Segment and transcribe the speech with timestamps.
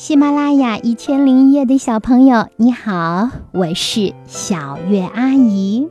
[0.00, 5.90] 喜马拉雅一千零一夜的小朋友，你好，我是小月阿姨。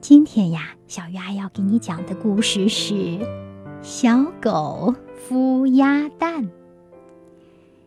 [0.00, 2.94] 今天呀，小月阿姨要给你讲的故事是
[3.82, 4.94] 《小狗
[5.28, 6.44] 孵鸭蛋》。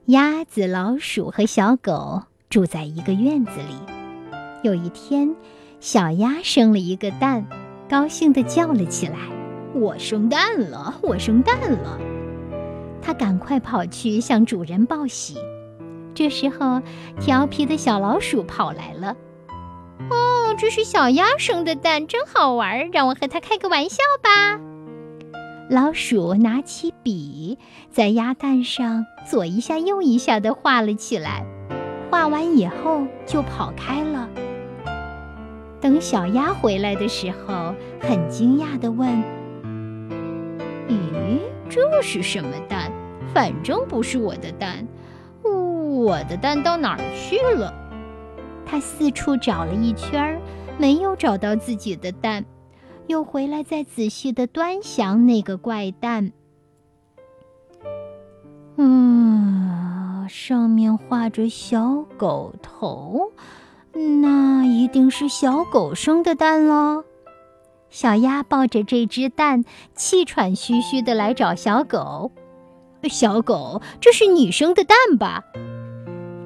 [0.05, 3.73] 鸭子、老鼠和小狗住在一个院子里。
[4.61, 5.35] 有一天，
[5.79, 7.47] 小鸭生了一个蛋，
[7.89, 9.17] 高兴地叫了起来
[9.73, 10.93] ：“我生蛋了！
[11.01, 11.99] 我生蛋了！”
[13.09, 15.35] 他赶快跑去向主人报喜。
[16.13, 16.79] 这时候，
[17.19, 19.15] 调皮的小老鼠跑来了。
[20.11, 22.91] “哦，这是小鸭生的蛋，真好玩！
[22.91, 24.61] 让我和它开个玩笑吧。”
[25.71, 27.57] 老鼠拿起笔，
[27.89, 31.43] 在鸭蛋上左一下右一下地画了起来。
[32.11, 34.29] 画完以后，就跑开了。
[35.81, 39.09] 等小鸭回来的时候，很惊讶地问
[40.87, 42.91] ：“咦，这是什么蛋？”
[43.33, 44.87] 反正不是我的蛋，
[45.43, 47.73] 我的蛋到哪儿去了？
[48.65, 50.39] 他四处找了一圈，
[50.77, 52.45] 没有找到自己的蛋，
[53.07, 56.31] 又回来再仔细的端详那个怪蛋。
[58.77, 63.31] 嗯，上面画着小狗头，
[63.93, 67.03] 那一定是小狗生的蛋喽。
[67.89, 72.31] 小鸭抱着这只蛋，气喘吁吁的来找小狗。
[73.03, 75.43] 小狗，这是你生的蛋吧？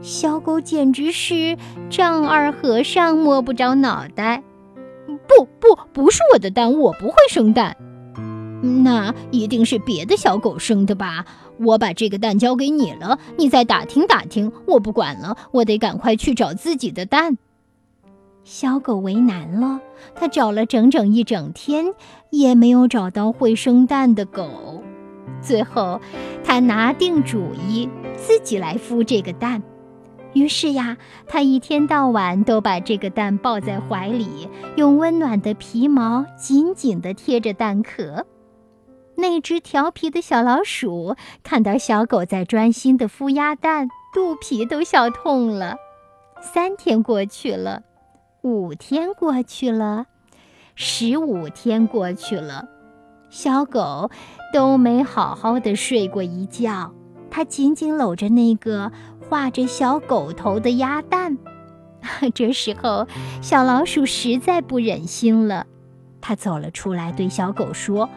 [0.02, 1.58] 小狗简直是
[1.90, 4.44] 丈二和尚摸不着脑袋。
[5.28, 7.76] 不不，不是我的蛋，我不会生蛋。
[8.84, 11.26] 那一定是别的小狗生的吧？
[11.60, 14.52] 我把这个蛋交给你了，你再打听打听。
[14.66, 17.38] 我不管了，我得赶快去找自己的蛋。
[18.44, 19.80] 小狗为难了，
[20.16, 21.94] 它找了整整一整天，
[22.30, 24.84] 也没有找到会生蛋的狗。
[25.44, 25.99] 最后，
[26.44, 29.61] 他拿定主意自己来孵这个蛋。
[30.33, 38.26] 于是呀，他一天到晚都把这个蛋抱在怀里，用温暖的皮毛紧紧地贴着蛋壳。
[39.15, 45.76] 那只调皮的小老鼠看到小狗在专心地孵鸭蛋，肚皮都笑痛了。
[46.42, 47.83] 三天过去了，
[48.42, 50.08] 五天过去了，
[50.73, 52.67] 十五天过去了。
[53.33, 54.11] 小狗
[54.54, 56.94] 都没好好的睡过一觉，
[57.32, 58.92] 它紧紧搂着那个
[59.27, 61.39] 画着小狗头的鸭蛋。
[62.36, 63.08] 这时候，
[63.42, 65.66] 小老鼠实在不忍心了，
[66.21, 68.08] 它走了出来，对小狗说：“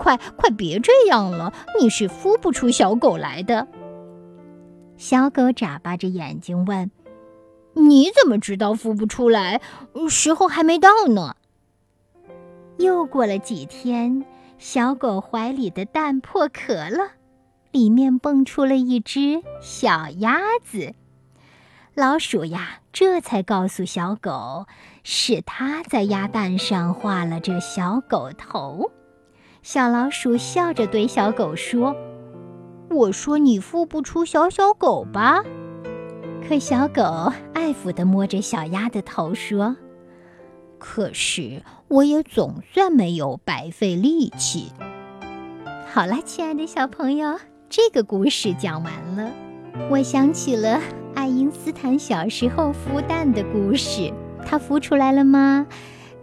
[0.00, 3.68] 快快别这样了，你是孵不出小狗来的。”
[4.96, 6.90] 小狗眨巴着眼睛问
[7.76, 9.60] ：“你怎么知道孵不出来？
[10.08, 11.36] 时候还没到呢。”
[12.78, 14.24] 又过了几天。
[14.58, 17.12] 小狗怀里的蛋破壳了，
[17.70, 20.94] 里面蹦出了一只小鸭子。
[21.94, 24.66] 老鼠呀，这才告诉小狗，
[25.04, 28.90] 是它在鸭蛋上画了这小狗头。
[29.62, 31.94] 小老鼠笑着对小狗说
[32.90, 35.42] ：“我说你孵不出小小狗吧？”
[36.48, 39.76] 可小狗爱抚地摸着小鸭的头说。
[40.78, 44.72] 可是，我也总算没有白费力气。
[45.92, 47.38] 好了，亲爱的小朋友，
[47.68, 49.30] 这个故事讲完了。
[49.90, 50.80] 我想起了
[51.14, 54.10] 爱因斯坦小时候孵蛋的故事，
[54.42, 55.66] 他孵出来了吗？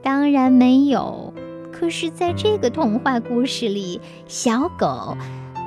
[0.01, 1.31] 当然没有。
[1.71, 5.15] 可是，在这个童话故事里，小狗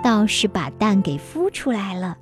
[0.03, 2.19] 倒是把蛋给孵出来了。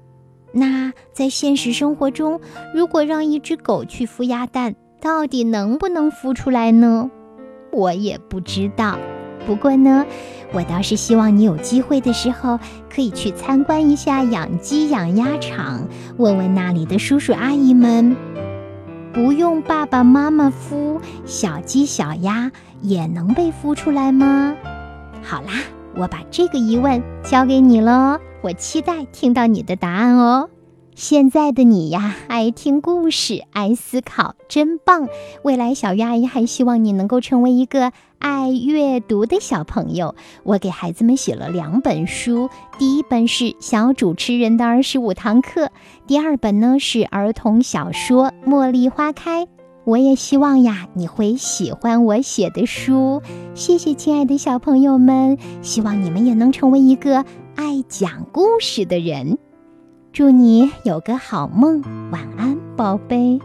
[0.52, 2.42] 那在现实生活中，
[2.74, 7.10] 如果让一只狗去孵鸭蛋，到底能不能孵出来呢？
[7.72, 8.98] 我也不知道。
[9.46, 10.04] 不过呢，
[10.52, 12.58] 我倒是希望你有机会的时候
[12.94, 15.88] 可以去参观一下养鸡养鸭场，
[16.18, 18.14] 问问那里的叔叔阿姨们，
[19.12, 24.54] 不用爸爸妈妈孵，小鸡小鸭也能被孵出来吗？
[25.22, 25.52] 好啦，
[25.96, 30.50] 我把这个疑问交给你喽，我期待听到你的答案哦。
[31.00, 35.08] 现在的你呀，爱听故事，爱思考，真棒！
[35.42, 40.14] 未来小鱼阿姨还希望你能够成为一个爱阅读的小朋友。
[40.42, 45.64] 我给孩子们写了两本书，第一本是《小主持人的二十五堂课》，
[46.06, 49.46] 第二本呢是儿童小说《茉莉花开》。
[49.84, 53.22] 我也希望呀，你会喜欢我写的书。
[53.54, 57.24] 谢谢，亲爱的小朋友们，希望你们也能成为一个
[57.56, 59.38] 爱讲故事的人。
[60.12, 61.80] 祝你有个好梦，
[62.10, 63.38] 晚安，宝贝。